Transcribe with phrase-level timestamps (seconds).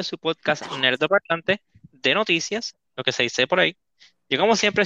[0.00, 1.62] de su podcast Nerdo Parlante
[1.92, 3.76] de noticias, lo que se dice por ahí.
[4.28, 4.84] Yo como siempre,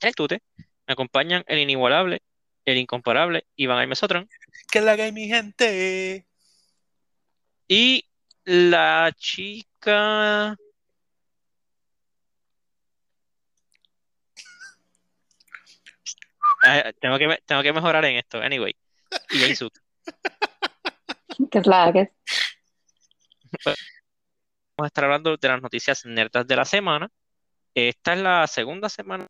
[0.00, 0.42] el tute,
[0.86, 2.22] me acompañan el inigualable,
[2.64, 4.28] el incomparable Iván Almesotron.
[4.70, 6.26] Que la hay mi gente.
[7.68, 8.08] Y
[8.44, 10.56] la chica...
[17.00, 18.74] Tengo, que, tengo que mejorar en esto, anyway.
[19.30, 19.70] Y Jason.
[21.50, 22.10] Que es la que
[24.76, 27.08] Vamos a estar hablando de las noticias nerdas de la semana.
[27.74, 29.26] Esta es la segunda semana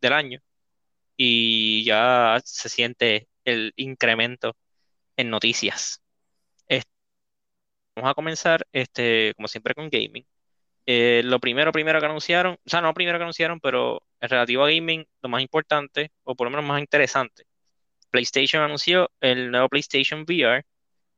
[0.00, 0.40] del año
[1.16, 4.56] y ya se siente el incremento
[5.16, 6.02] en noticias.
[7.94, 10.24] Vamos a comenzar, este, como siempre, con gaming.
[10.86, 14.28] Eh, lo primero, primero que anunciaron, o sea, no lo primero que anunciaron, pero en
[14.30, 17.44] relativo a gaming, lo más importante, o por lo menos más interesante,
[18.10, 20.64] PlayStation anunció el nuevo PlayStation VR.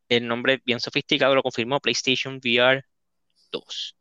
[0.09, 2.83] El nombre bien sofisticado lo confirmó PlayStation VR
[3.51, 3.97] 2.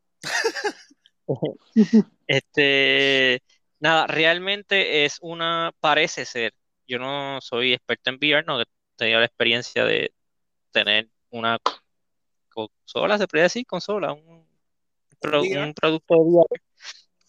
[2.27, 3.41] Este,
[3.79, 6.53] nada, realmente es una, parece ser,
[6.87, 10.13] yo no soy experto en VR, no he tenido la experiencia de
[10.71, 11.59] tener una
[12.49, 14.47] consola, se puede decir consola, un,
[15.19, 16.61] pro- un producto de VR.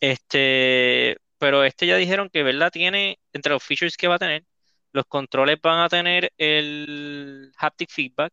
[0.00, 2.70] Este, pero este ya dijeron que, ¿verdad?
[2.70, 4.44] Tiene, entre los features que va a tener,
[4.92, 8.32] los controles van a tener el haptic feedback,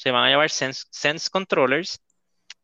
[0.00, 2.00] se van a llamar Sense, Sense Controllers.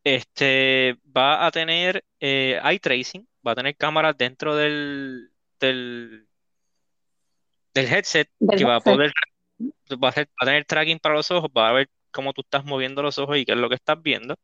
[0.03, 5.29] Este va a tener eh, eye tracing, va a tener cámaras dentro del,
[5.61, 6.27] del,
[7.75, 9.13] del headset Del que va a poder,
[10.03, 12.41] va a, hacer- va a tener tracking para los ojos, va a ver cómo tú
[12.41, 14.35] estás moviendo los ojos y qué es lo que estás viendo.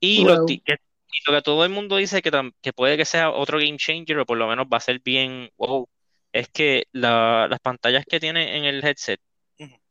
[0.00, 0.46] Y lo, Wow.
[0.46, 2.30] que- y lo que todo el mundo dice que,
[2.62, 5.50] que puede que sea otro game changer, o por lo menos va a ser bien
[5.58, 5.86] wow,
[6.32, 9.20] es que la- las pantallas que tiene en el headset,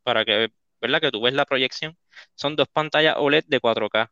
[0.02, 0.50] para que,
[0.84, 1.00] ¿verdad?
[1.02, 1.98] Que tú ves la proyección,
[2.36, 4.12] son dos pantallas OLED de 4K.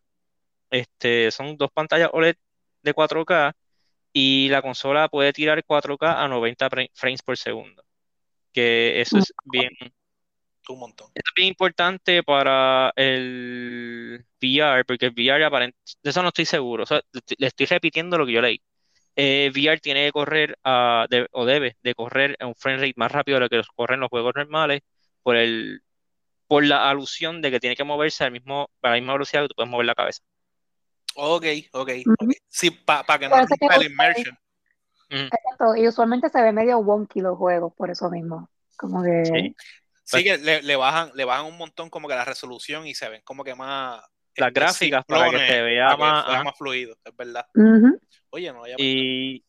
[0.70, 2.34] Este, son dos pantallas OLED
[2.82, 3.52] de 4K
[4.12, 7.84] y la consola puede tirar 4K a 90 pre- frames por segundo.
[8.52, 9.70] Que eso es bien,
[10.68, 11.10] Un montón.
[11.14, 16.84] es bien importante para el VR, porque el VR aparent- de eso no estoy seguro.
[16.84, 17.02] O sea,
[17.38, 18.62] le estoy repitiendo lo que yo leí.
[19.14, 22.94] Eh, VR tiene que correr a- de- o debe de correr a un frame rate
[22.96, 24.80] más rápido de lo que corren los juegos normales
[25.22, 25.82] por el,
[26.52, 29.48] por la alusión de que tiene que moverse al mismo, a la misma velocidad que
[29.48, 30.22] tú puedes mover la cabeza.
[31.14, 31.90] Ok, ok.
[32.50, 34.38] Sí, para que no rompa el immersion.
[35.08, 38.50] Exacto, y usualmente se ve medio wonky los juegos, por eso mismo.
[38.76, 39.56] Como que Sí.
[40.04, 43.08] Sí que le, le bajan, le bajan un montón como que la resolución y se
[43.08, 44.02] ven como que más
[44.36, 47.46] Las este, gráficas para que se vea que más- fluido, es verdad.
[47.54, 47.98] Ujú.
[48.28, 49.42] Oye, no, ya Y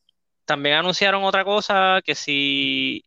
[0.46, 3.04] también anunciaron otra cosa que si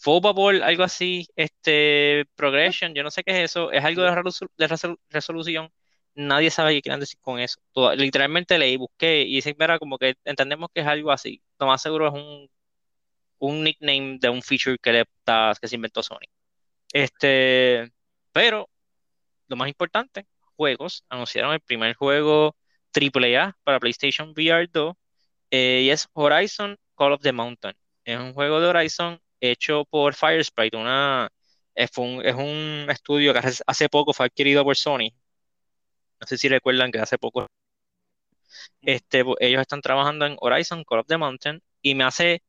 [0.00, 4.50] Football, algo así, este Progression, yo no sé qué es eso, es algo de, resolu-
[4.56, 5.70] de resolu- resolución.
[6.14, 7.60] Nadie sabe qué quieren decir con eso.
[7.96, 11.42] Literalmente leí, busqué y dicen, mira, como que entendemos que es algo así.
[11.58, 12.48] Lo más seguro es un,
[13.38, 15.04] un nickname de un feature que le
[15.60, 16.18] que se inventó Sony.
[16.92, 17.92] Este,
[18.32, 18.68] pero
[19.48, 21.04] lo más importante, juegos.
[21.08, 22.56] Anunciaron el primer juego
[22.92, 24.96] AAA para PlayStation VR 2
[25.50, 27.74] eh, y es Horizon Call of the Mountain.
[28.04, 31.30] Es un juego de Horizon hecho por Firesprite, una,
[31.74, 35.10] es un, es un estudio que hace, poco fue adquirido por Sony.
[36.20, 37.46] No sé si recuerdan que hace poco
[38.82, 42.42] este, pues, ellos están trabajando en Horizon Call of the Mountain y me hace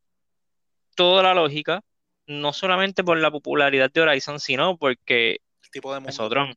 [0.96, 1.82] toda la lógica,
[2.28, 6.10] no solamente por la popularidad de Horizon, sino porque el tipo de mundo.
[6.10, 6.56] nosotros,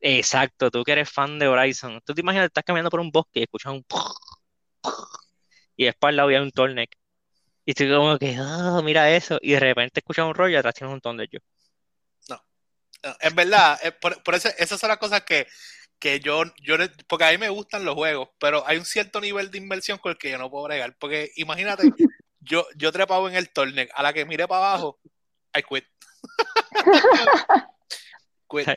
[0.00, 3.40] exacto, tú que eres fan de Horizon, tú te imaginas, estás caminando por un bosque
[3.40, 3.84] y escuchas un
[5.76, 6.96] y después al lado hay un Tornek.
[7.68, 10.74] Y tú como que, ah, mira eso, y de repente escuchas un rollo y atrás
[10.74, 11.42] tienes un montón de ellos.
[12.28, 12.40] No,
[13.20, 15.46] Es verdad, es por, por eso, esas son las cosas que,
[15.98, 16.76] que yo, yo,
[17.08, 20.10] porque a mí me gustan los juegos, pero hay un cierto nivel de inversión con
[20.12, 20.94] el que yo no puedo bregar.
[20.98, 21.82] Porque imagínate,
[22.40, 25.00] yo, yo trepado en el Tornek, a la que mire para abajo,
[25.56, 25.84] I quit.
[28.48, 28.68] Quit.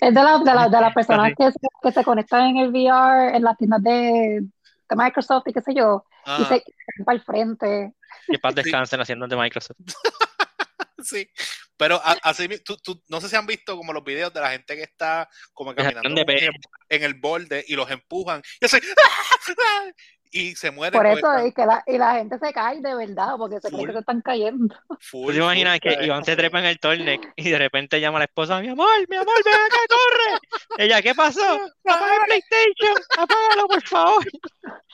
[0.00, 2.70] Es de, la- de, la- de las personas que se, que se conectan en el
[2.70, 4.42] VR, en las tiendas de,
[4.88, 6.64] de Microsoft y qué sé yo, y Ajá, se
[7.04, 7.92] para el frente.
[8.26, 8.62] Que paz Sí.
[8.62, 9.76] descansen haciendo de Microsoft.
[11.02, 11.28] sí.
[11.76, 14.74] Pero así, tú, tú- no sé si han visto como los videos de la gente
[14.74, 16.50] que está como caminando en,
[16.88, 18.78] en el borde y los empujan y, así,
[20.30, 20.98] y se mueren.
[20.98, 23.60] Por porque eso están es que la, y la gente se cae de verdad, porque
[23.60, 24.74] se que se están cayendo.
[25.00, 26.04] full, ¿Tú te imaginas full, que.
[26.04, 28.88] Iván se trepa en el Tornek y de repente llama a la esposa, mi amor,
[29.08, 30.84] mi amor, ven acá, corre?
[30.84, 31.40] Ella, ¿qué pasó?
[31.84, 34.24] Apaga el PlayStation, apágalo, por favor.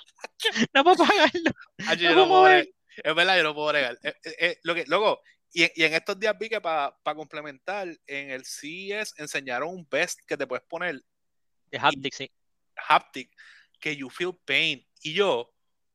[0.74, 1.52] No puedo apagarlo.
[1.86, 2.48] Ay, yo No no puedo.
[2.48, 3.98] Es verdad, yo no puedo bregar.
[4.02, 5.20] Eh, eh, eh, lo que, luego,
[5.52, 10.20] Y, y en estos días vi que para complementar, en el CES enseñaron un vest
[10.26, 11.00] que te puedes poner
[11.70, 12.30] De haptic, sí.
[12.76, 13.30] haptic,
[13.80, 14.84] que you feel pain.
[15.04, 15.50] Y yo,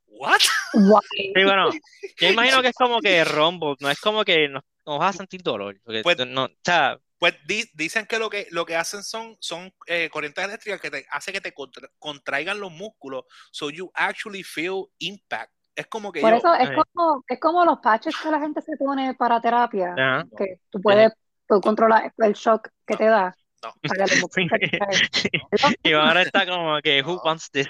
[0.05, 0.39] ¿what?
[0.73, 1.01] Guay.
[1.35, 4.99] Sí, bueno, yo imagino que es como que Rumble, no es como que no, no
[4.99, 5.79] vas a sentir dolor.
[5.83, 9.35] Porque Pues- no, o sea, Pues di- dicen que lo que lo que hacen son,
[9.41, 13.91] son eh, corrientes eléctricas que te hace que te contra- contraigan los músculos, so you
[13.95, 15.51] actually feel impact.
[15.75, 18.61] Es como que Por yo, eso es como, es como los patches que la gente
[18.61, 20.27] se pone para terapia, ajá.
[20.37, 21.11] que tú puedes
[21.47, 23.35] tú controlar el shock que te da.
[23.61, 23.73] No.
[25.83, 27.67] Y ahora está como que, who wants this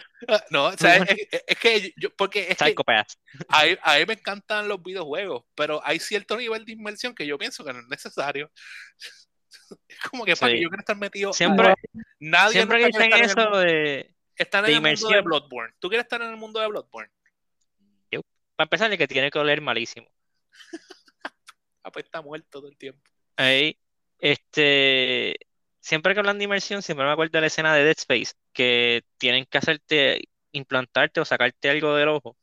[0.51, 2.75] no, o sea, es, es- es que yo, porque es que
[3.81, 7.63] a mí me encantan los videojuegos, pero hay cierto nivel de inmersión que yo pienso
[7.63, 8.51] que no es necesario.
[9.87, 10.57] Es como que para Sí.
[10.57, 11.33] que yo quiera estar metido.
[11.33, 11.73] Siempre,
[12.19, 15.23] nadie siempre dicen el eso de, Están de en el mundo de inmersión.
[15.25, 15.73] Bloodborne.
[15.79, 17.11] ¿Tú quieres estar en el mundo de Bloodborne?
[18.55, 20.07] para empezar, de que tiene que oler malísimo.
[21.83, 23.01] Ah, pues está muerto todo el tiempo.
[23.37, 23.79] Ahí,
[24.19, 25.35] este,
[25.79, 29.03] siempre que hablan de inmersión, siempre me acuerdo de la escena de Dead Space, que
[29.17, 30.21] tienen que hacerte,
[30.51, 32.37] implantarte o sacarte algo del ojo,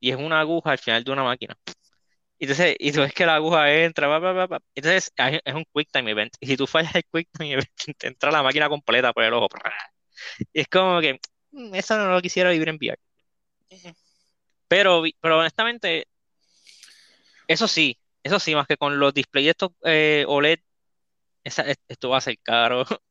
[0.00, 1.56] y es una aguja al final de una máquina.
[2.38, 4.60] Y Entonces, y tú ves que la aguja entra, pa, pa, pa.
[4.74, 5.12] Entonces
[5.44, 6.34] es un quick time event.
[6.40, 7.68] Y si tú fallas el quick time event,
[7.98, 9.48] te entra la máquina completa por el ojo.
[10.52, 11.18] Y es como que
[11.52, 12.98] "Mm, eso no lo quisiera vivir en VR.
[14.68, 16.06] Pero, pero honestamente,
[17.46, 20.60] eso sí, eso sí, más que con los displays estos eh, OLED,
[21.44, 22.84] esa- esto va a ser caro.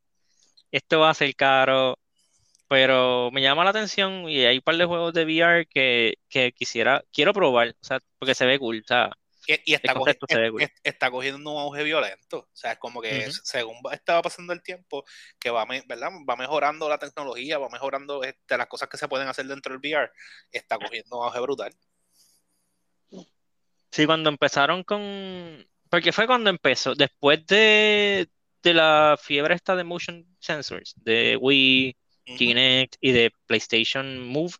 [0.72, 1.98] Esto va a ser caro.
[2.68, 6.52] Pero me llama la atención y hay un par de juegos de VR que, que
[6.52, 9.10] quisiera, quiero probar, o sea, porque se ve cool, o sea,
[9.46, 10.62] Y, y está, El cogi- concepto se ve cool.
[10.62, 12.38] es- está cogiendo un auge violento.
[12.38, 15.04] O sea, es como que según va- estaba pasando el tiempo,
[15.38, 16.08] que va, ¿verdad?
[16.26, 19.80] va mejorando la tecnología, va mejorando este, las cosas que se pueden hacer dentro del
[19.80, 20.10] VR,
[20.50, 21.74] está cogiendo un auge brutal.
[23.90, 25.66] Sí, cuando empezaron con...
[25.92, 28.26] Porque fue cuando empezó, después de,
[28.62, 31.94] de la fiebre esta de motion sensors, de Wii.
[32.24, 34.54] Kinect y de PlayStation Move,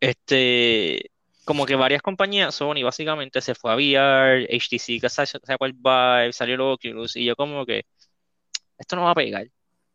[0.00, 1.10] este,
[1.44, 6.56] como que varias compañías, Sony básicamente se fue a VR, HTC sacó el Vive, salió
[6.56, 7.84] el Oculus, y yo como que,
[8.76, 9.46] esto no va a pegar,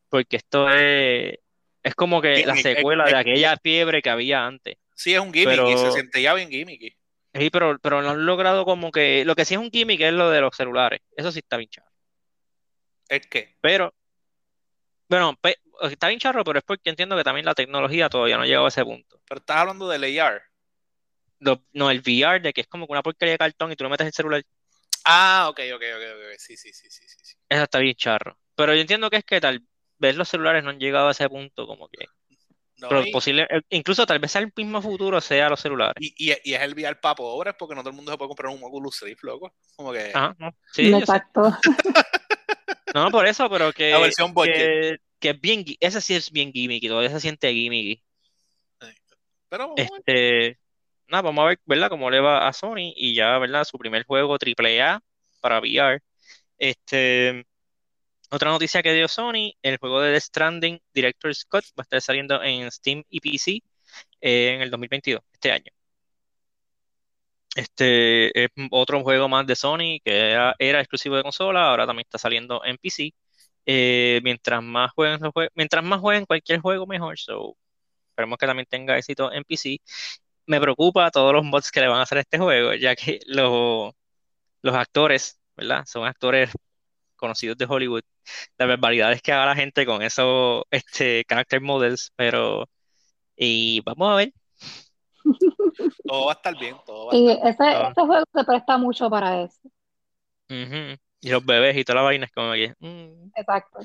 [0.09, 1.39] porque esto es,
[1.83, 4.77] es como que la es- secuela de aquella fiebre que había antes.
[4.93, 6.95] Sí, es un gimmick y se siente ya bien gimmicky.
[7.35, 9.25] Sí, pero, pero no han logrado como que.
[9.25, 11.01] Lo que sí es un gimmick es lo de los celulares.
[11.15, 11.91] Eso sí está bien charro.
[13.09, 13.93] Es que, Pero.
[15.07, 18.43] Bueno, pe- está bien charro, pero es porque entiendo que también la tecnología todavía no
[18.43, 19.19] ha llegado a ese punto.
[19.27, 20.41] pero estás hablando del AR.
[21.39, 23.89] Lo- no, el VR, de que es como una porquería de cartón y tú le
[23.89, 24.43] metes el celular.
[25.03, 26.39] Ah, ok, ok, ok, ok.
[26.39, 27.03] Sí, sí, sí, sí.
[27.07, 27.35] sí.
[27.49, 28.37] Eso está bien charro.
[28.55, 29.63] Pero yo entiendo que es que tal
[29.97, 32.05] vez los celulares no han llegado a ese punto, como que.
[32.77, 35.95] No, Pero y, posible, eh, incluso tal vez el mismo futuro sea los celulares.
[35.99, 38.27] y, y- y es el VR para pobres porque no todo el mundo se puede
[38.27, 39.53] comprar un Oculus Rift, loco.
[39.75, 40.91] Como que Ajá, no, sí.
[42.93, 46.51] No, por eso, pero que, la versión que, que es bien, ese sí es bien
[46.53, 48.01] gimmicky, todavía se siente gimmicky.
[49.49, 50.01] Pero vamos a ver.
[50.07, 50.59] Este,
[51.07, 51.89] nada, vamos a ver, ¿verdad?
[51.89, 53.63] Cómo le va a Sony y ya, ¿verdad?
[53.65, 55.01] Su primer juego AAA
[55.41, 56.01] para VR.
[56.57, 57.45] Este,
[58.31, 62.01] otra noticia que dio Sony, el juego de Death Stranding Director's Cut va a estar
[62.01, 63.61] saliendo en Steam y PC
[64.21, 65.71] eh, en el 2022, este año.
[67.55, 72.17] Este es otro juego más de Sony que era, exclusivo de consola, ahora también está
[72.17, 73.13] saliendo en PC.
[73.65, 77.17] Eh, mientras más jueguen los cualquier juego, mejor.
[77.19, 77.57] So,
[78.09, 79.79] esperemos que también tenga éxito en PC.
[80.47, 83.19] Me preocupa todos los mods que le van a hacer a este juego, ya que
[83.27, 83.93] los
[84.75, 85.85] actores, ¿verdad?
[85.85, 86.51] Son actores
[87.15, 88.03] conocidos de Hollywood.
[88.57, 92.67] Las barbaridades que haga la gente con esos este, character models, pero
[93.35, 94.33] y vamos a ver.
[96.05, 97.89] Todo va a estar bien, todo va a Y estar ese, Ah.
[97.91, 99.59] ese juego se presta mucho para eso.
[100.49, 100.97] Ujú.
[101.21, 103.31] Y los bebés y toda la vaina es como que mm.
[103.35, 103.79] Exacto.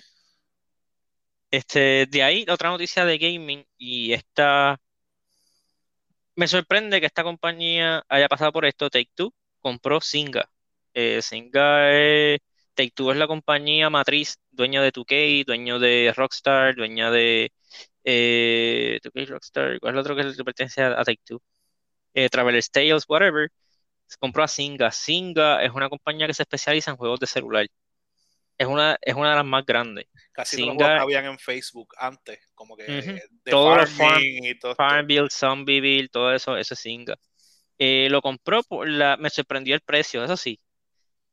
[1.51, 4.79] Este, de ahí otra noticia de gaming y esta
[6.37, 8.89] me sorprende que esta compañía haya pasado por esto.
[8.91, 10.49] Take-Two compró Zynga.
[10.95, 12.39] Eh, Zynga es,
[12.75, 17.53] Take-Two es la compañía matriz, dueña de 2K, dueño de Rockstar, dueña de
[18.05, 21.41] eh, 2K, Rockstar, ¿cuál es el otro que pertenece a, a Take-Two?
[22.15, 23.51] Eh, Traveler's Tales, whatever.
[24.07, 24.91] Se compró a Zynga.
[24.91, 27.67] Zynga es una compañía que se especializa en juegos de celular.
[28.59, 30.07] Es una, es una de las más grandes.
[30.33, 33.13] Casi todos los habían en Facebook antes, como que Ujú.
[33.45, 34.75] de Todos los farming y todo.
[34.75, 37.17] Farmville, Zombieville, todo eso, eso es Zynga.
[37.79, 40.61] Eh, lo compró por la, me sorprendió el precio, eso sí,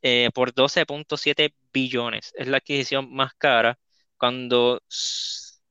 [0.02, 2.34] eh, por 12.7 billones.
[2.36, 3.80] Es la adquisición más cara.
[4.18, 4.82] Cuando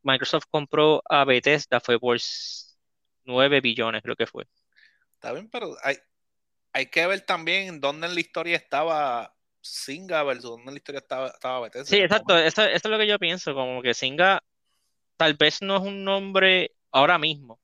[0.02, 2.76] Microsoft compró a Bethesda fue por s-
[3.25, 4.47] 9 billones, creo que fue.
[5.14, 5.97] Está bien, pero hay,
[6.75, 11.28] hay que ver también dónde en la historia estaba Singa versus donde la historia estaba,
[11.28, 11.85] estaba Bethesda.
[11.85, 14.42] Sí, exacto, eso, eso es lo que yo pienso, como que Singa
[15.16, 17.61] tal vez no es un nombre ahora mismo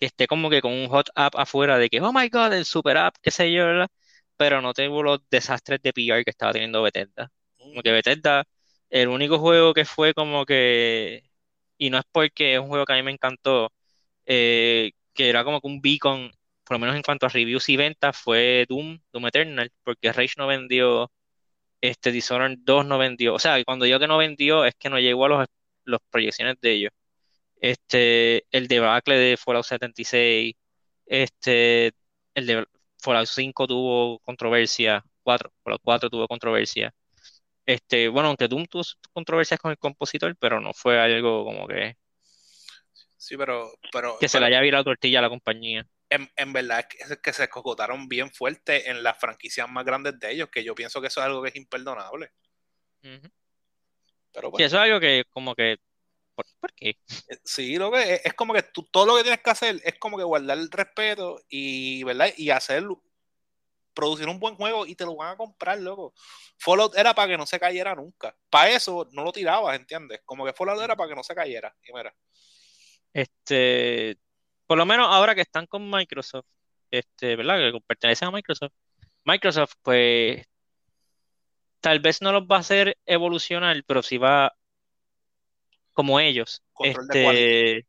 [0.00, 2.64] que esté como que con un hot app afuera de que, oh my god, el
[2.66, 3.88] super app, qué sé yo, ¿verdad?
[4.36, 7.30] Pero no tengo los desastres de PR que estaba teniendo Bethesda.
[7.58, 8.44] Como que Bethesda,
[8.90, 11.22] el único juego que fue como que,
[11.78, 13.72] y no es porque es un juego que a mí me encantó,
[14.26, 16.32] eh, que era como que un beacon,
[16.64, 20.34] por lo menos en cuanto a reviews y ventas, fue Doom, Doom Eternal, porque Rage
[20.38, 21.12] no vendió,
[21.80, 24.98] este Dishonored 2 no vendió, o sea, cuando yo que no vendió es que no
[24.98, 25.46] llegó a los,
[25.84, 26.92] los proyecciones de ellos.
[27.60, 30.54] Este, el debacle de Fallout 76,
[31.06, 31.92] este,
[32.34, 32.66] el de
[33.04, 36.92] Fallout 5 tuvo controversia, 4, Fallout 4 tuvo controversia.
[37.66, 38.82] Este, bueno, aunque Doom tuvo
[39.12, 41.96] controversias con el compositor, pero no fue algo como que
[43.16, 43.72] Sí, pero.
[43.90, 45.86] pero que se le haya virado tortilla a la compañía.
[46.10, 50.30] En, en verdad es que se cocotaron bien fuerte en las franquicias más grandes de
[50.30, 52.32] ellos, que yo pienso que eso es algo que es imperdonable.
[53.02, 53.30] Ujú.
[54.32, 55.78] Pero Sí, eso es algo que como que
[56.34, 56.98] ¿por, por qué?
[57.28, 59.80] eh, sí, lo que es, es como que tú, todo lo que tienes que hacer
[59.84, 62.30] es como que guardar el respeto y, ¿verdad?
[62.36, 62.84] Y hacer,
[63.94, 66.14] producir un buen juego y te lo van a comprar, loco.
[66.58, 68.36] Fallout era para que no se cayera nunca.
[68.50, 70.22] Para eso no lo tirabas, ¿entiendes?
[70.24, 71.74] Como que Fallout era para que no se cayera.
[71.84, 72.14] Y mira,
[73.12, 74.18] Este,
[74.66, 76.46] por lo menos ahora que están con Microsoft,
[76.90, 77.58] este, ¿verdad?
[77.72, 78.72] Que pertenecen a Microsoft.
[79.24, 80.44] Microsoft, pues,
[81.80, 84.54] tal vez no los va a hacer evolucionar, pero sí va
[85.94, 86.62] como ellos.
[86.74, 87.44] Control de quality.
[87.44, 87.86] Este,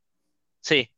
[0.62, 0.90] sí,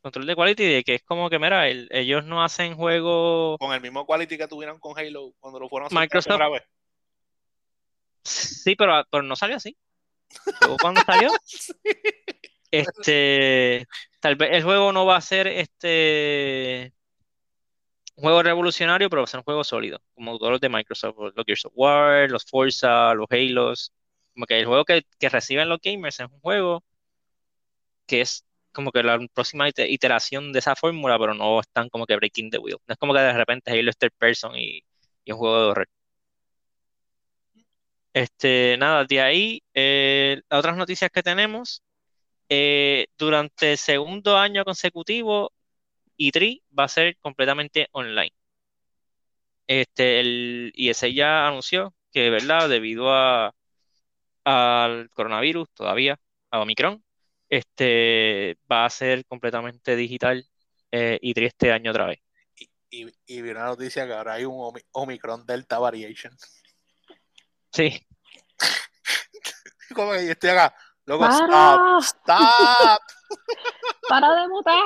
[0.00, 3.56] control de quality, de que es como que, mira, el- ellos no hacen juegos.
[3.58, 6.48] con el mismo quality que tuvieron con Halo cuando lo fueron a hacer Microsoft- primera
[6.50, 6.62] vez.
[8.24, 9.76] Sí, pero, pero no salió así.
[10.60, 11.28] Luego cuando salió,
[12.70, 13.86] este,
[14.20, 16.92] tal vez el juego no va a ser este
[18.16, 21.16] un juego revolucionario, pero va a ser un juego sólido, como todos los de Microsoft,
[21.18, 23.92] los Gears of War, los Forza, los Halos,
[24.34, 26.84] como que el juego que, que reciben los gamers es un juego
[28.06, 32.06] que es como que la próxima ite- iteración de esa fórmula, pero no están como
[32.06, 32.78] que breaking the wheel.
[32.86, 34.82] No es como que de repente es third person y,
[35.24, 35.88] y un juego de horror.
[38.12, 41.82] Este, nada, de ahí, eh, otras noticias que tenemos,
[42.48, 45.52] eh, durante el segundo año consecutivo,
[46.18, 48.32] E3 va a ser completamente online.
[49.66, 52.68] Este, el ISA ya anunció que, ¿verdad?
[52.68, 53.54] Debido a,
[54.44, 56.18] al coronavirus, todavía,
[56.50, 57.02] a Omicron,
[57.48, 60.46] este, va a ser completamente digital
[60.90, 62.20] eh, E3 este año otra vez.
[62.90, 66.32] Y, y vi una noticia que ahora hay un Omi- Omicron Delta Variation.
[67.72, 68.00] Sí,
[69.94, 70.74] Como que yo estoy acá.
[71.06, 71.98] Loco, ¡Para!
[72.00, 73.02] stop, stop,
[74.08, 74.80] ¡Para de mutar!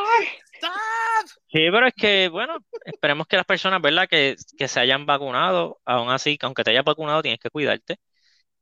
[0.54, 1.40] stop.
[1.48, 5.80] Sí, pero es que, bueno, esperemos que las personas, ¿verdad?, que, que se hayan vacunado,
[5.84, 7.98] aún así, que aunque te hayas vacunado, tienes que cuidarte.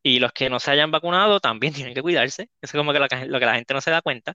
[0.07, 2.43] Y los que no se hayan vacunado también tienen que cuidarse.
[2.61, 4.35] Eso es como que lo que, lo que la gente no se da cuenta.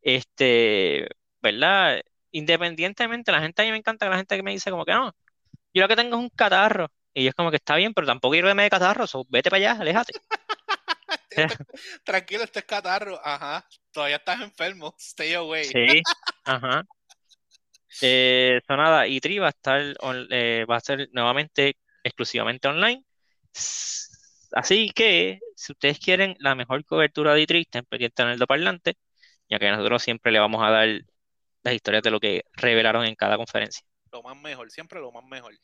[0.00, 1.06] Este,
[1.40, 2.00] ¿verdad?
[2.32, 5.14] Independientemente, la gente a mí me encanta la gente que me dice como que no,
[5.72, 6.88] yo lo que tengo es un catarro.
[7.14, 9.48] Y es como que está bien, pero tampoco quiero que me dé catarro, so, vete
[9.48, 10.12] para allá, aléjate.
[12.04, 13.20] Tranquilo, este es catarro.
[13.22, 13.64] Ajá.
[13.92, 14.92] Todavía estás enfermo.
[14.98, 15.66] Stay away.
[15.66, 16.02] Sí,
[16.44, 16.82] ajá.
[18.00, 19.80] Eh, so nada, E3 va a estar,
[20.30, 23.04] eh, va a ser nuevamente exclusivamente online.
[24.52, 28.96] Así que, si ustedes quieren la mejor cobertura de E3, estén pendientes en el parlante,
[29.48, 30.88] ya que nosotros siempre le vamos a dar
[31.62, 33.82] las historias de lo que revelaron en cada conferencia.
[34.12, 35.54] Lo más mejor, siempre lo más mejor.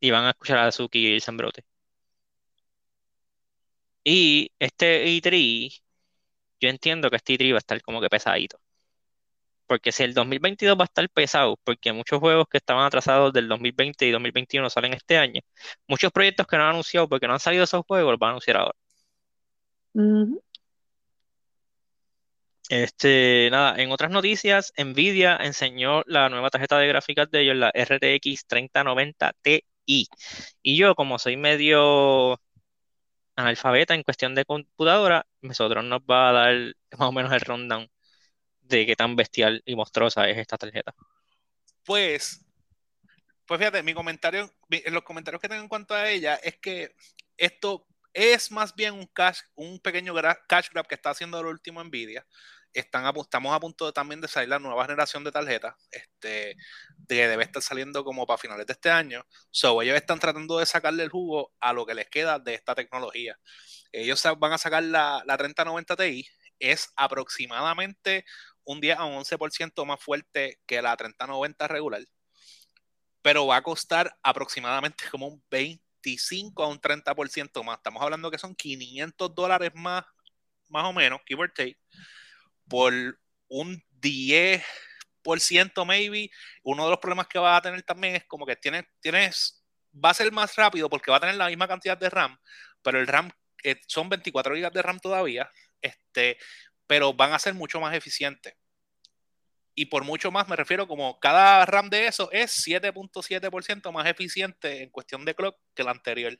[0.00, 1.64] Y van a escuchar a Azuki y el Zambrote.
[4.04, 5.82] Y este E3,
[6.60, 8.58] yo entiendo que este E3 va a estar como que pesadito.
[9.72, 13.48] Porque si el 2022 va a estar pesado, porque muchos juegos que estaban atrasados del
[13.48, 15.40] 2020 y 2021 salen este año,
[15.88, 18.30] muchos proyectos que no han anunciado porque no han salido esos juegos los van a
[18.32, 18.76] anunciar ahora.
[22.68, 27.70] Este, nada, en otras noticias, Nvidia enseñó la nueva tarjeta de gráficas de ellos, la
[27.74, 29.64] RTX 3090 Ti.
[30.62, 32.40] Y yo, como soy medio
[33.36, 36.54] analfabeta en cuestión de computadora, nosotros nos va a dar
[36.98, 37.91] más o menos el rundown
[38.76, 40.94] de qué tan bestial y monstruosa es esta tarjeta.
[41.84, 42.44] Pues,
[43.46, 44.50] pues fíjate, mi comentario,
[44.86, 46.94] los comentarios que tengo en cuanto a ella es que
[47.36, 50.14] esto es más bien un cash, un pequeño
[50.46, 52.26] cash grab que está haciendo lo último Nvidia.
[52.74, 56.56] Están a estamos a punto de, también de salir la nueva generación de tarjetas, este,
[57.06, 59.26] que debe estar saliendo como para finales de este año.
[59.50, 62.74] So, ellos están tratando de sacarle el jugo a lo que les queda de esta
[62.74, 63.38] tecnología.
[63.92, 66.26] Ellos van a sacar la, la 3090 Ti,
[66.62, 68.24] es aproximadamente
[68.64, 72.02] un 10 a un 11% más fuerte que la 3090 regular,
[73.22, 77.78] pero va a costar aproximadamente como un 20, 25 a un 30% más.
[77.78, 80.04] Estamos hablando que son 500 dólares más,
[80.68, 81.78] más o menos, give or take,
[82.68, 82.92] por
[83.48, 86.30] un 10% maybe.
[86.62, 90.10] Uno de los problemas que va a tener también es como que tienes, tienes, va
[90.10, 92.36] a ser más rápido porque va a tener la misma cantidad de RAM,
[92.82, 93.30] pero el RAM
[93.64, 95.50] eh, son 24 GB de RAM todavía,
[95.80, 96.38] este,
[96.92, 98.54] pero van a ser mucho más eficientes
[99.74, 104.82] y por mucho más me refiero como cada RAM de eso es 7.7% más eficiente
[104.82, 106.38] en cuestión de clock que la anterior.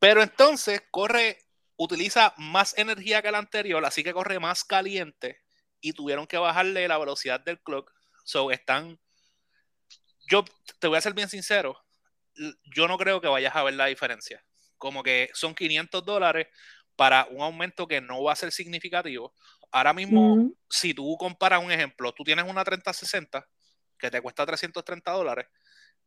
[0.00, 1.38] Pero entonces corre,
[1.76, 5.44] utiliza más energía que la anterior, así que corre más caliente
[5.80, 7.92] y tuvieron que bajarle la velocidad del clock.
[8.24, 8.98] So están.
[10.28, 10.44] Yo
[10.80, 11.86] te voy a ser bien sincero,
[12.74, 14.44] yo no creo que vayas a ver la diferencia.
[14.76, 16.48] Como que son 500 dólares
[16.98, 19.32] para un aumento que no va a ser significativo.
[19.70, 23.46] Ahora mismo, si tú comparas un ejemplo, tú tienes una 3060
[23.96, 25.46] que te cuesta 330 dólares,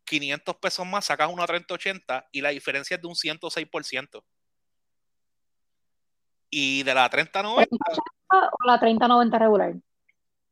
[0.04, 4.22] 500 pesos más, sacas una 3080 y la diferencia es de un 106%.
[6.50, 7.74] Y de la 3090...
[8.34, 9.74] ¿O la 3090 regular?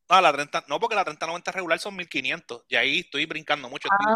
[0.08, 2.64] Ah, la 30, no, porque la 3090 regular son 1500.
[2.70, 3.90] Y ahí estoy brincando mucho.
[3.92, 4.16] Ah,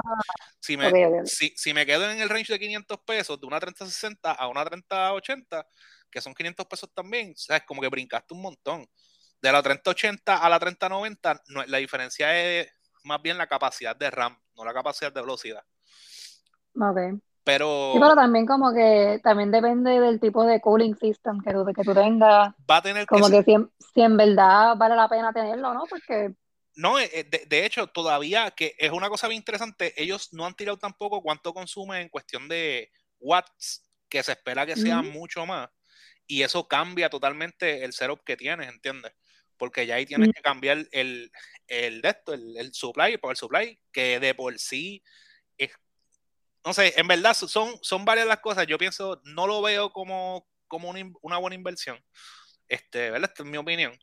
[0.61, 0.89] si, me,
[1.25, 4.63] Si, si, me quedo en el range de 500 pesos, de una 3060 a una
[4.63, 5.67] 3080,
[6.13, 8.85] que son 500 pesos también, sabes, como que brincaste un montón.
[9.41, 12.71] De la 3080 a la 3090, no, la diferencia es
[13.03, 15.63] más bien la capacidad de RAM, no la capacidad de velocidad.
[16.79, 17.19] Ok.
[17.45, 21.65] Pero, sí, pero también como que también depende del tipo de cooling system que tú,
[21.75, 22.53] que tú tengas.
[22.69, 23.57] Va a tener como que, si,
[23.93, 25.83] si, en verdad vale la pena tenerlo, ¿no?
[25.89, 26.33] Porque
[26.75, 30.45] no, eh, eh, de, de, hecho, todavía, que es una cosa bien interesante, ellos no
[30.45, 32.89] han tirado tampoco cuánto consume en cuestión de
[33.19, 35.69] watts, que se espera que sea mucho más
[36.27, 39.13] y eso cambia totalmente el setup que tienes, ¿entiendes?
[39.57, 41.31] Porque ya ahí tienes que cambiar el,
[41.67, 45.03] el de esto, el, el supply, el supply, que de por sí
[45.57, 45.71] es,
[46.65, 48.67] no sé, en verdad son, son varias las cosas.
[48.67, 52.03] Yo pienso, no lo veo como, como una, una buena inversión.
[52.67, 53.29] Este, ¿verdad?
[53.29, 53.97] Esta es mi opinión.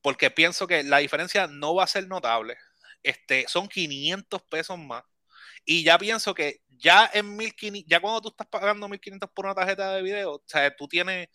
[0.00, 2.56] Porque pienso que la diferencia no va a ser notable.
[3.02, 5.04] Este, son 500 pesos más.
[5.64, 9.54] Y ya pienso que ya en 1500, ya cuando tú estás pagando 1500 por una
[9.54, 11.28] tarjeta de video, o sea, tú tienes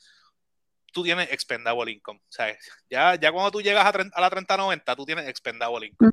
[0.91, 2.19] tú tienes expendable income.
[2.19, 2.55] O sea,
[2.89, 6.11] ya, ya cuando tú llegas a, a la 3090, tú tienes expendable income.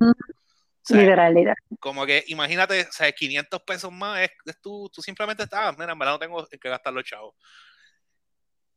[0.89, 1.57] literal, literal.
[1.79, 5.99] Como que imagínate, o sea, 500 pesos más, es, tú, tú, simplemente estás, mira, en
[5.99, 7.35] verdad no tengo que gastar los chavos.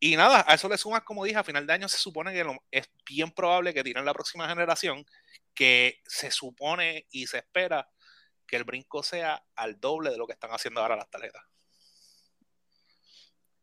[0.03, 2.45] Y nada, a eso le sumas, como dije, a final de año se supone que
[2.71, 5.05] es bien probable que tiren la próxima generación,
[5.55, 7.87] que se supone y se espera
[8.47, 11.50] que el brinco sea al doble de lo que están haciendo ahora las tarjetas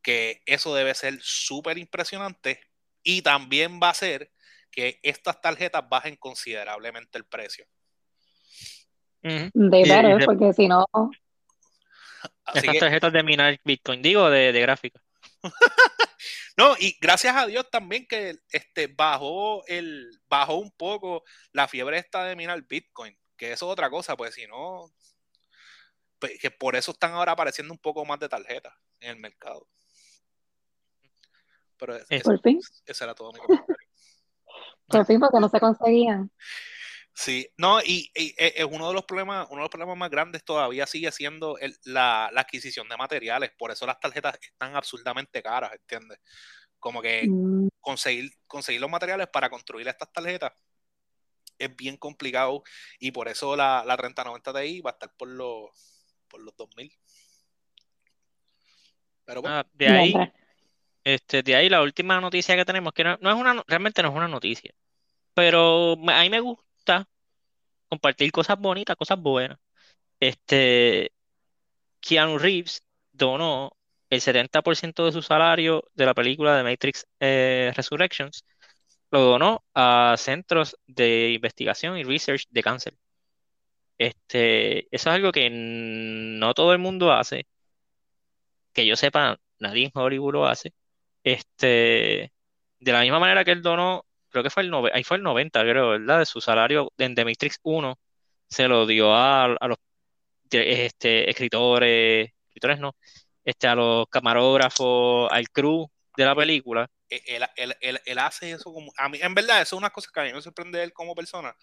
[0.08, 2.62] que eso debe ser súper impresionante
[3.04, 4.32] y también va a ser
[4.72, 7.66] que estas tarjetas bajen considerablemente el precio.
[9.22, 9.52] De
[9.84, 10.86] veras, porque si no...
[12.54, 15.02] Estas tarjetas de minar Bitcoin, digo, de, de gráfica.
[16.56, 21.98] no, y gracias a Dios también que este bajó el bajó un poco la fiebre
[21.98, 24.90] esta de minar Bitcoin, que eso es otra cosa, pues si no
[26.18, 29.68] pues, que por eso están ahora apareciendo un poco más de tarjetas en el mercado.
[31.78, 32.60] Pero es, ¿Por fin?
[32.86, 33.76] Ese era todo mi comentario.
[34.88, 36.32] Por fin, porque no se conseguían.
[37.14, 40.86] Sí, no, y, es uno de los problemas, uno de los problemas más grandes todavía
[40.86, 46.20] sigue siendo la, adquisición de materiales, por eso las tarjetas están absurdamente caras, ¿entiendes?
[46.78, 47.70] Como que mm.
[47.82, 50.54] conseguir, conseguir los materiales para construir estas tarjetas
[51.58, 52.62] es bien complicado
[53.00, 55.72] y por eso la, la 3090 Ti va a estar por los,
[56.28, 56.92] por los 2000.
[59.26, 59.58] Pero bueno.
[59.58, 60.14] Ah, de ahí,
[61.08, 64.16] este, de ahí la última noticia que tenemos, que no, es una, realmente no es
[64.16, 64.74] una noticia,
[65.34, 67.08] pero a mí me gusta
[67.90, 69.60] compartir cosas bonitas, cosas buenas.
[70.20, 71.12] Este,
[72.02, 73.72] Keanu Reeves donó
[74.10, 78.46] el 70% de su salario de la película de Matrix eh, Resurrections,
[79.12, 82.98] lo donó a centros de investigación y research de cáncer.
[83.98, 87.48] Este, eso es algo que no todo el mundo hace,
[88.74, 90.74] que yo sepa, nadie en Hollywood lo hace.
[91.28, 92.32] Este,
[92.80, 95.62] de la misma manera que él donó, creo que fue el, ahí fue el 90,
[95.62, 96.20] creo, ¿verdad?
[96.20, 98.00] De su salario en The Matrix 1,
[98.50, 99.78] se lo dio a, los
[100.50, 102.96] este, escritores, escritores no,
[103.44, 106.90] este, a los camarógrafos, al crew de la película.
[107.10, 110.24] E, él, hace eso como, a mí, en verdad, eso es una cosa que a
[110.24, 111.54] mí me sorprende de él como persona,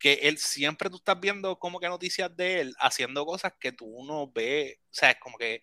[0.00, 4.04] que él siempre tú estás viendo como que noticias de él haciendo cosas que tú
[4.04, 5.62] no ves, o sea, es como que,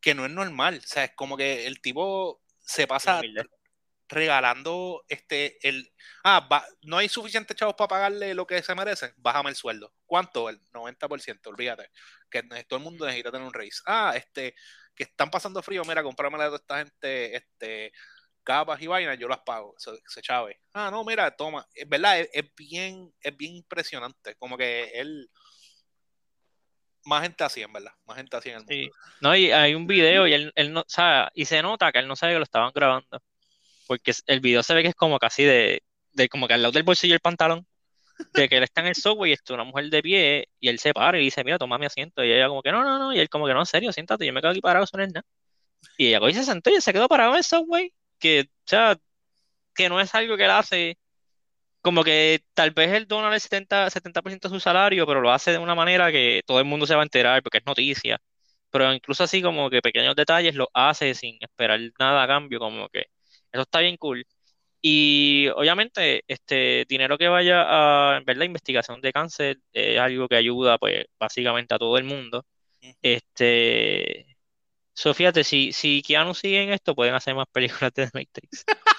[0.00, 3.20] que no es normal, o sea, es como que el tipo se pasa.
[4.10, 5.92] regalando este el
[6.24, 9.92] ah va- no hay suficientes chavos para pagarle lo que se merecen bájame el sueldo.
[10.06, 10.48] ¿cuánto?
[10.48, 11.90] el 90% olvídate.
[12.30, 13.82] Que todo el mundo necesita tener un raise.
[13.86, 14.54] Ah este
[14.94, 17.92] que están pasando frío mira comprarme a toda esta gente este
[18.44, 19.74] capas y vainas yo las pago.
[19.78, 20.60] Se, se chave.
[20.72, 21.66] Ah no mira toma.
[21.74, 24.36] Es verdad es, es bien es bien impresionante.
[24.36, 25.30] Como que él
[27.08, 28.90] más gente así en verdad más gente así en el mundo Sí.
[29.20, 31.98] No, y hay un video y él, él no, o sea, y se nota que
[31.98, 33.22] él no sabe que lo estaban grabando.
[33.86, 36.72] Porque el video se ve que es como casi de, de como que al lado
[36.72, 37.66] del bolsillo del pantalón,
[38.34, 40.78] de que él está en el subway y está una mujer de pie, y él
[40.78, 42.22] se para y dice, mira, toma mi asiento.
[42.24, 44.26] Y ella como que no, no, no, y él como que no, en serio, siéntate,
[44.26, 45.24] yo me quedo aquí parado, eso no nada.
[45.96, 48.96] Y ella y se sentó y se quedó parado en el subway, que, o sea,
[49.74, 50.98] que no es algo que él hace,
[51.80, 55.52] como que tal vez él dona el 70, 70% de su salario, pero lo hace
[55.52, 58.18] de una manera que todo el mundo se va a enterar porque es noticia.
[58.70, 62.88] Pero incluso así como que pequeños detalles lo hace sin esperar nada a cambio, como
[62.88, 63.06] que
[63.52, 64.26] eso está bien cool.
[64.80, 70.36] Y obviamente, este dinero que vaya a, en verdad, investigación de cáncer es algo que
[70.36, 72.46] ayuda, pues, básicamente a todo el mundo.
[73.02, 74.36] Este,
[74.94, 78.64] so, fíjate, si, si Keanu sigue en esto, pueden hacer más películas de The Matrix.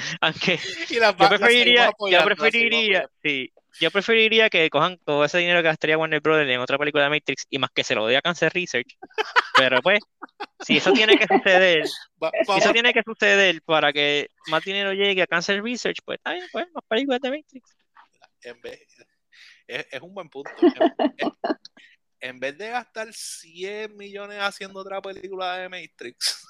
[0.20, 0.58] Aunque
[0.88, 6.20] yo preferiría, yo preferiría, sí, yo preferiría que cojan todo ese dinero que gastaría Warner
[6.20, 8.96] Brothers en otra película de Matrix y más que se lo dé a Cancer Research.
[9.56, 10.00] Pero pues,
[10.60, 11.84] si eso tiene que suceder,
[12.22, 16.18] Va- si eso tiene que suceder para que más dinero llegue a Cancer Research, pues
[16.18, 17.76] está bien, pues, más películas de Matrix.
[18.42, 18.80] en vez,
[19.66, 20.50] es, es un buen punto.
[20.60, 21.32] En, en-
[22.22, 26.46] en vez de gastar 100 millones haciendo otra película de Matrix,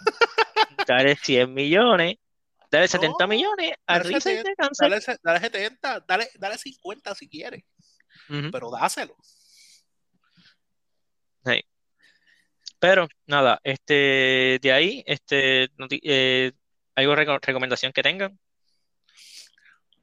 [0.87, 2.17] Dale 100 millones,
[2.71, 4.91] dale 70 No, millones a dale Research 70, de Cancer.
[4.91, 7.65] dale, dale 70, dale, dale 50 si quieres,
[8.53, 9.17] pero dáselo.
[11.45, 11.63] Sí.
[12.79, 15.69] Pero nada, este, de ahí, este,
[16.03, 16.53] eh,
[16.95, 18.39] ¿algo reco- recomendación que tengan?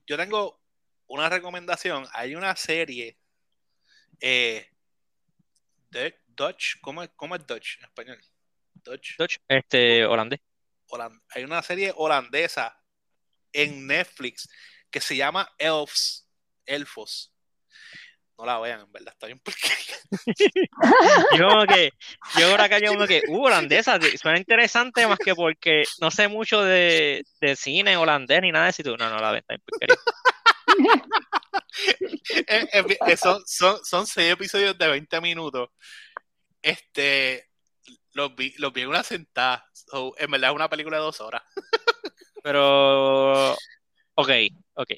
[0.05, 0.61] Yo tengo
[1.07, 2.05] una recomendación.
[2.13, 3.17] Hay una serie,
[4.19, 4.69] eh,
[5.89, 8.19] de Dutch, ¿cómo es, cómo es Dutch en español?
[8.75, 9.17] Dutch.
[9.17, 10.39] Dutch, este, holandés.
[11.29, 12.79] Hay una serie holandesa
[13.53, 14.47] en Netflix
[14.89, 16.27] que se llama Elves,
[16.65, 17.33] Elfos.
[18.37, 19.59] No la vean, en verdad, está bien porque
[21.37, 21.91] Yo como que,
[22.39, 26.27] yo por acá yo como que, uh, holandesa, suena interesante más que porque no sé
[26.27, 28.83] mucho de, de cine holandés ni nada de eso.
[28.83, 29.97] tú, no, no la ves, está bien porquería.
[32.47, 35.69] Eh, eh, eh, son, son, son seis episodios de 20 minutos.
[36.61, 37.49] Este,
[38.13, 39.66] los vi, los vi en una sentada.
[39.89, 41.41] So, en verdad es una película de dos horas.
[42.43, 43.53] Pero,
[44.15, 44.29] ok,
[44.75, 44.91] ok.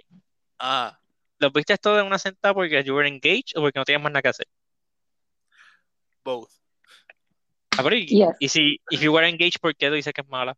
[0.60, 1.00] Ah,
[1.40, 4.12] ¿Los viste todo en una sentada porque you were engaged o porque no tenías más
[4.12, 4.48] nada que hacer?
[6.24, 6.50] both.
[7.78, 8.36] Ah, pero y, Yes.
[8.40, 10.56] y si if you were engaged, ¿por qué tú dices que es mala?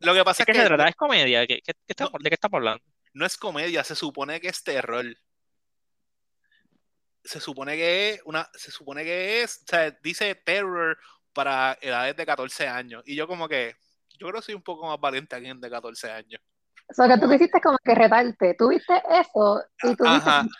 [0.00, 0.88] Lo que pasa ¿Es que se trata?
[0.88, 1.46] ¿Es comedia?
[1.46, 2.18] ¿Qué, qué- qué estamos- No.
[2.20, 2.84] ¿De qué estamos hablando?
[3.12, 5.04] no es comedia, se supone que es terror.
[7.24, 10.98] Se supone que es una, se supone que es, o sea, dice terror
[11.32, 13.02] para edades de 14 años.
[13.06, 13.76] Y yo como que,
[14.18, 16.40] yo creo que soy un poco más valiente aquí en de 14 años.
[16.88, 18.54] O sea, que tú quisiste como que retarte.
[18.58, 20.42] Tú viste eso y tú Ajá.
[20.42, 20.56] dices,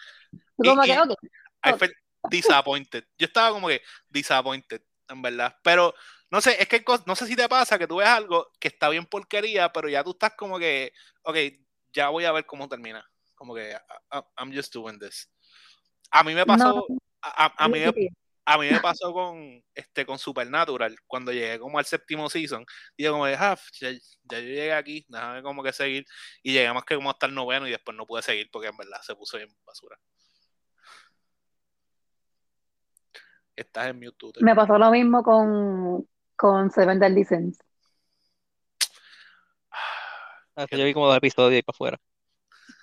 [0.57, 1.93] tú como Y- que, y- I felt
[2.31, 3.05] disappointed.
[3.19, 5.57] Yo estaba como que disappointed, en verdad.
[5.63, 5.93] Pero
[6.31, 8.89] no sé, es que no sé si te pasa que tú ves algo que está
[8.89, 11.37] bien porquería, pero ya tú estás como que, ok,
[11.93, 13.05] ya voy a ver cómo termina.
[13.35, 13.77] Como que
[14.39, 15.29] I'm just doing this.
[16.13, 17.81] A mí me pasó, no, a, a- a mí
[18.45, 22.65] a mí me pasó con este con Supernatural cuando llegué como al séptimo season
[22.97, 26.05] y yo como de ah, ya, ya yo llegué aquí déjame como que seguir
[26.43, 28.77] y llegué más que como hasta el noveno y después no pude seguir porque en
[28.77, 29.99] verdad se puso bien basura
[33.61, 37.59] estás en mute tú, me pasó lo mismo con, con Seven Deadly Sins.
[40.57, 42.01] Ah, Yo vi como dos episodios y para afuera.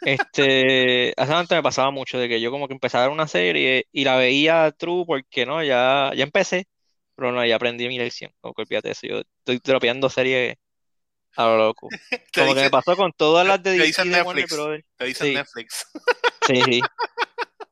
[0.01, 3.27] Este, hace antes me pasaba mucho de que yo como que empezaba a ver una
[3.27, 6.67] serie y la veía true porque no, ya, ya empecé,
[7.15, 8.31] pero no, ya aprendí mi lección.
[8.39, 10.55] Como que olvídate eso, yo estoy dropeando series
[11.35, 11.89] a lo loco.
[12.33, 14.55] Como que me pasó con todas las de te DC de Warner Netflix.
[14.55, 14.85] Brothers.
[14.97, 15.33] te dicen Sí.
[15.35, 15.87] Netflix
[16.47, 16.81] Sí, sí.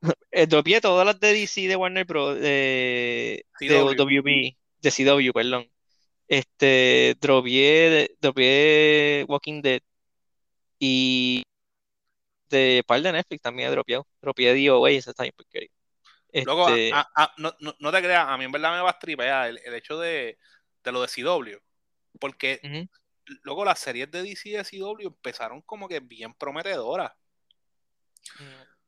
[0.30, 2.38] Eh, dropeé todas las de DC de Warner Bros.
[2.38, 3.80] de, de.
[3.80, 5.66] WB, de CW, perdón.
[6.28, 9.80] Este, dropeé, dropeé Walking Dead
[10.78, 11.42] y
[12.48, 14.06] de par de Netflix también he dropeado.
[14.20, 15.70] Dropeé DOA y esa está bien porquería.
[16.44, 18.90] Luego, Este, a- a- no, no, no te creas, a mí en verdad me va
[18.90, 20.38] a tripear el, el hecho de,
[20.84, 21.58] de lo de CW.
[22.20, 22.60] Porque
[23.42, 27.12] luego las series de DC y de CW empezaron como que bien prometedoras.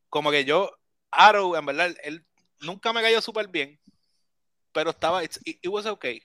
[0.09, 0.71] Como que yo,
[1.11, 2.25] Arrow, en verdad, él
[2.61, 3.81] nunca me cayó súper bien,
[4.73, 6.23] pero estaba, it, it was okay.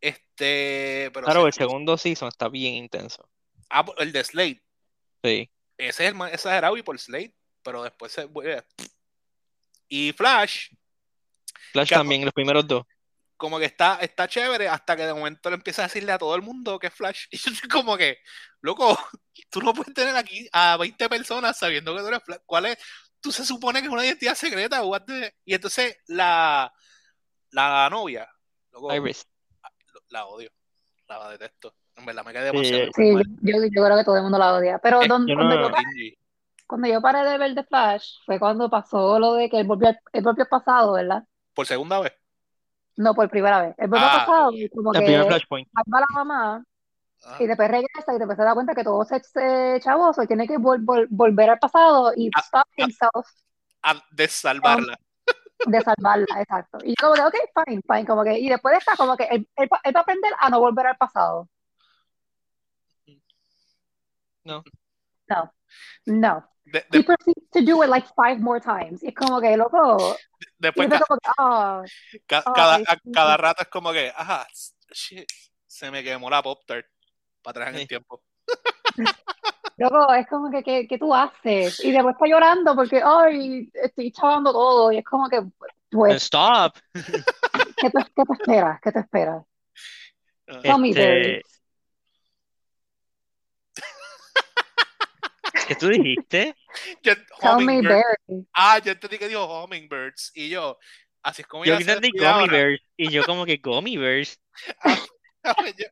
[0.00, 1.46] Este, pero Claro, sí.
[1.46, 3.28] el segundo season está bien intenso.
[3.70, 4.62] Ah, el de Slade.
[5.22, 5.50] Sí.
[5.78, 8.64] Ese es el más exagerado y por Slade, pero después se vuelve.
[9.88, 10.68] Y Flash,
[11.72, 12.84] Flash también, los primeros dos.
[13.36, 16.34] como que está, está chévere hasta que de momento le empieza a decirle a todo
[16.34, 17.26] el mundo que es Flash.
[17.30, 18.18] Y yo estoy como que,
[18.60, 18.96] loco,
[19.50, 22.40] tú no puedes tener aquí a 20 personas sabiendo que tú eres Flash.
[22.46, 22.78] ¿Cuál es?
[23.20, 24.80] Tú se supone que es una identidad secreta.
[25.06, 26.72] the- Y entonces la,
[27.50, 28.28] la novia,
[28.70, 29.26] loco, Iris.
[30.08, 30.50] la odio,
[31.08, 31.74] la detesto.
[31.96, 32.90] En verdad me quedé demasiado.
[32.94, 34.78] Sí, yo, yo, yo creo que todo el mundo la odia.
[34.78, 35.82] Pero Eh, don- yo cuando, no- yo, pa-
[36.66, 39.88] cuando yo paré de ver The Flash fue cuando pasó lo de que él volvió,
[39.88, 41.24] al- él volvió al pasado, ¿verdad?
[41.54, 42.12] Por segunda vez.
[42.96, 43.74] No, por primera vez.
[43.78, 44.18] Él volvió Ah.
[44.26, 45.68] pasado como El que primer Flashpoint.
[45.74, 46.64] salva a la mamá
[47.24, 47.42] Ajá.
[47.42, 50.46] y después regresa y después se da cuenta que todo se, se chavoso y tiene
[50.46, 52.72] que vol- vol- volver al pasado y Ah, stop ah.
[52.76, 53.26] himself
[53.82, 54.96] A desalvarla.
[55.66, 56.78] de salvarla, exacto.
[56.84, 57.34] Y yo como que, ok,
[57.66, 60.32] fine, fine, como que, y después está como que él, él, él va a aprender
[60.38, 61.48] a no volver al pasado.
[64.44, 64.62] No.
[65.28, 65.52] No,
[66.06, 66.48] no.
[66.64, 69.02] De- de- He proceeds to do it like five more times.
[69.02, 70.16] Y es como que, loco,
[70.58, 71.82] después después ca- como que, ah,
[72.26, 74.46] ca- Ay, cada, a- cada rato es como que, ajá,
[74.92, 75.28] shit,
[75.66, 76.86] se me quemó la Pop Tart
[77.42, 77.86] para atrás en el Sí.
[77.88, 78.22] tiempo.
[79.76, 81.80] loco, es como que, ¿qué, qué tú haces?
[81.84, 84.92] Y después está llorando porque, ay, estoy chavando todo.
[84.92, 85.42] Y es como que,
[85.90, 86.74] pues, Stop.
[86.92, 88.80] ¿qué te, qué te esperas?
[88.80, 89.44] ¿Qué te esperas?
[90.62, 91.42] Tell me, Este,
[95.66, 96.54] ¿Qué tú dijiste?
[97.02, 97.82] Yo- Tell me.
[97.82, 98.46] Barry.
[98.52, 100.32] Ah, yo entendí que dijo Hummingbirds.
[100.34, 100.78] Y yo,
[101.22, 102.48] así es como Yo entendí Gummy.
[102.48, 104.40] Bears y yo como que Gummy Bears.
[105.78, 105.86] yo,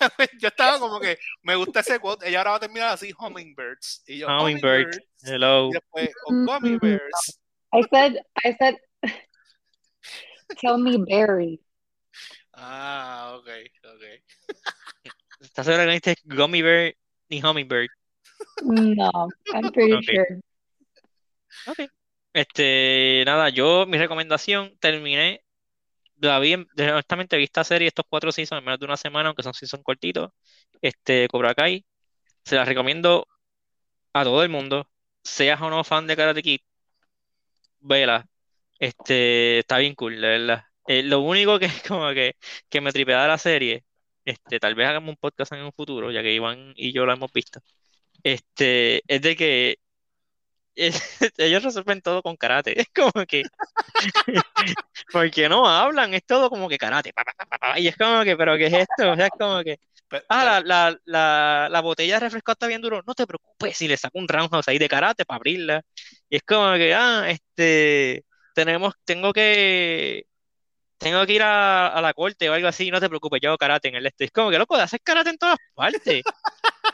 [0.40, 2.28] yo estaba como que, me gusta ese quote.
[2.28, 4.04] Ella ahora va a terminar así, Hummingbirds.
[4.06, 4.86] Y yo, Hummingbird.
[4.86, 4.98] Hummingbirds.
[5.22, 5.68] Hello.
[5.68, 6.80] Y después, oh, Mm, Gummy mm.
[6.80, 7.40] Bears.
[7.72, 8.76] I said, I said,
[10.60, 11.60] tell me, Barry.
[12.54, 13.48] Ah, ok,
[13.84, 14.02] ok.
[15.40, 16.94] ¿Estás seguro que no dijiste Gummy Bear
[17.28, 17.90] ni Hummingbird?
[18.62, 20.40] No, I'm pretty sure.
[21.66, 21.90] Ok.
[22.32, 25.42] Este, nada, yo, mi recomendación, terminé,
[26.16, 29.42] la vi, honestamente vi esta serie, estos cuatro seasons en menos de una semana, aunque
[29.42, 30.32] son seasons cortitos,
[30.82, 31.86] este, Cobra Kai,
[32.44, 33.26] se la recomiendo
[34.12, 34.88] a todo el mundo,
[35.24, 36.60] seas o no fan de Karate Kid,
[37.80, 38.26] vela,
[38.78, 40.64] este, está bien cool, de verdad.
[40.86, 42.36] Eh, lo único que es como que,
[42.68, 43.84] que me tripea de la serie,
[44.24, 47.12] este, tal vez hagamos un podcast en un futuro, ya que Iván y yo lo
[47.12, 47.60] hemos visto,
[48.22, 49.76] este, es de que
[51.38, 52.80] ellos resuelven todo con karate.
[52.80, 53.44] Es como que,
[55.12, 57.12] porque no hablan, es todo como que karate.
[57.12, 59.12] pa, pa, pa, y es como que, ¿pero qué es esto?
[59.12, 59.78] O sea, es como que,
[60.28, 63.02] ah, la, la, la, la botella de refresco está bien duro.
[63.06, 65.82] No te preocupes si le saco un roundhouse ahí de karate para abrirla.
[66.28, 68.24] Y es como que, ah, este,
[68.54, 70.26] tenemos, tengo que,
[70.98, 72.90] tengo que ir a, a la corte o algo así.
[72.90, 74.26] No te preocupes, yo hago karate en el este.
[74.26, 76.24] Es como que, loco, haces karate en todas partes.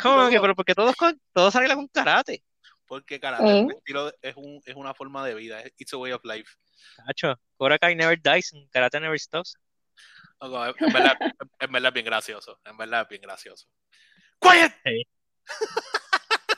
[0.02, 2.44] Como que, pero porque todos, con- todos arreglan con karate.
[2.86, 3.60] Porque karate es, ¿Eh?
[3.62, 5.60] un estilo es, un, es una forma de vida.
[5.60, 6.50] es- It's a way of life.
[7.06, 9.56] Cacho, Cobra Kai never dies and karate never stops.
[10.40, 11.16] Loco, en, verdad,
[11.60, 12.60] en verdad es bien gracioso.
[12.64, 13.66] En verdad es bien gracioso.
[14.40, 14.74] ¡Quiet!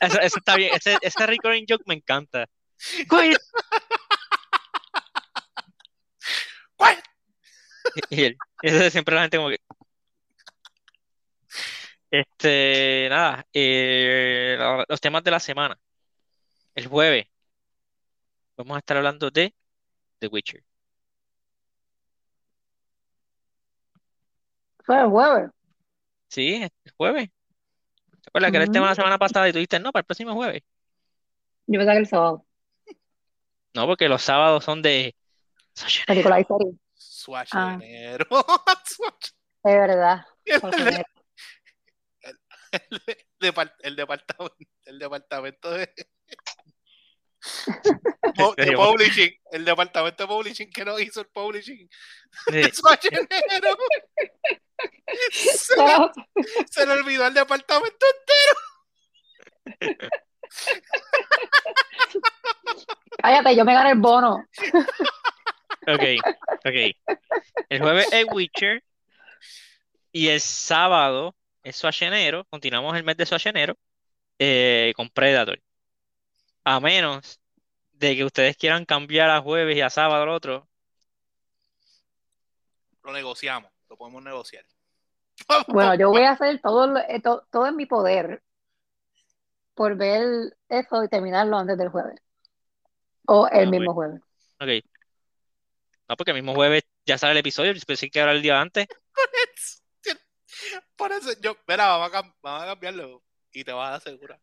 [0.01, 2.47] Eso, eso está bien, ese, ese recurring joke me encanta.
[3.09, 3.39] Quiet.
[6.79, 7.05] ¡Quiet!
[8.11, 9.59] Y él, eso siempre la gente como que.
[12.15, 15.77] Este, nada, eh, lo- los temas de la semana.
[16.75, 17.27] El jueves
[18.57, 19.53] vamos a estar hablando de
[20.21, 20.63] The Witcher.
[24.85, 25.51] Fue el jueves.
[26.29, 27.31] Sí, el jueves.
[28.23, 30.03] ¿Te acuerdas que era el tema de la semana pasada y tú dijiste no para
[30.03, 30.63] el próximo jueves?
[31.67, 32.47] Yo pensaba que el sábado.
[33.75, 35.17] No, porque los sábados son de.
[36.07, 36.75] Película y serie.
[36.95, 38.27] Swashenero.
[39.65, 40.25] De verdad.
[43.81, 45.93] el, departamento, el departamento de,
[48.77, 51.89] publishing, el departamento de publishing que no hizo el publishing
[52.47, 52.53] Sí.
[52.53, 52.71] de.
[55.31, 56.11] Se, le-
[56.71, 58.07] se le olvidó el departamento
[63.19, 64.45] cállate, yo me gané el bono.
[65.87, 66.03] Ok,
[66.65, 67.19] ok.
[67.69, 68.85] El jueves es Witcher
[70.13, 71.35] y el sábado
[71.65, 72.45] es Schwarzenegger.
[72.49, 73.77] Continuamos el mes de Schwarzenegger
[74.39, 75.61] eh, con Predator.
[76.65, 77.41] A menos
[77.93, 80.69] de que ustedes quieran cambiar a jueves y a sábado al otro.
[83.03, 84.65] Lo negociamos, lo podemos negociar.
[85.69, 88.43] Bueno, yo voy a hacer todo, lo- eh, to- todo en mi poder
[89.75, 92.21] por ver eso y terminarlo antes del jueves.
[93.27, 94.21] O el Ah, mismo jueves.
[94.61, 94.69] Ok.
[96.09, 98.61] No, porque el mismo jueves ya sale el episodio, yo pensé que era el día
[98.61, 98.87] antes.
[100.97, 104.39] Por eso yo, mira, vamos a, vamos a cambiarlo y te vas a asegurar.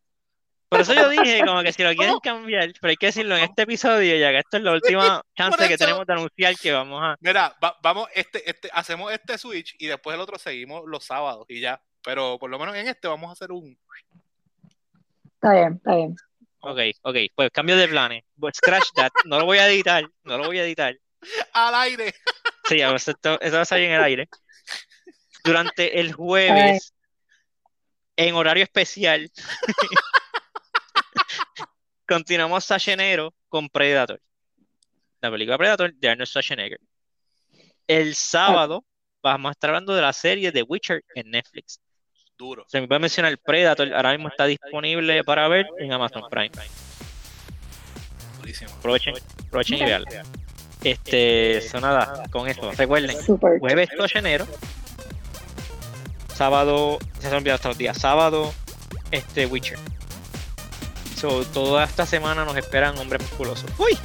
[0.68, 3.44] Por eso yo dije, como que si lo quieren cambiar, pero hay que decirlo en
[3.44, 5.84] este episodio, ya que esto es la última chance que eso.
[5.84, 7.16] tenemos de anunciar que vamos a.
[7.20, 11.44] Mira, va- vamos, este, este, hacemos este switch y después el otro seguimos los sábados
[11.48, 11.82] y ya.
[12.04, 13.78] Pero por lo menos en este vamos a hacer un.
[15.34, 16.16] Está bien, está bien.
[16.60, 18.24] Ok, ok, pues cambio de planes.
[18.36, 20.94] But Scratch that, no lo voy a editar, no lo voy a editar.
[21.52, 22.14] Al aire.
[22.64, 24.28] Sí, ya, pues esto, esto va a salir en el aire.
[25.44, 26.94] Durante el jueves,
[28.16, 29.30] en horario especial,
[32.06, 34.20] continuamos Sashenero con Predator.
[35.20, 36.80] La película Predator de Arnold Schwarzenegger.
[37.86, 38.84] El sábado
[39.22, 41.80] vamos a estar hablando de la serie The Witcher en Netflix.
[42.36, 42.64] Duro.
[42.66, 46.50] Se me puede mencionar Predator, ahora mismo está disponible para ver en Amazon Prime.
[48.78, 49.14] Aprovechen,
[49.46, 50.06] aprovechen y veanlo.
[50.82, 52.72] Este, eso nada, con eso.
[52.72, 53.16] Recuerden,
[53.60, 54.46] jueves 2 de enero,
[56.42, 58.52] sábado, se me olvidado hasta los días, sábado,
[59.12, 59.78] este Witcher.
[61.16, 63.70] So, toda esta semana nos esperan hombres musculosos.
[63.78, 63.96] ¡Uy!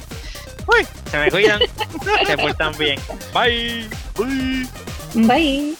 [0.68, 0.86] ¡Uy!
[1.10, 1.60] Se me cuidan,
[2.26, 3.00] se portan bien.
[3.34, 3.88] Bye.
[5.14, 5.76] Bye.